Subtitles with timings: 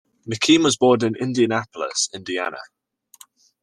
[0.27, 2.57] McKean was born in Indianapolis, Indiana.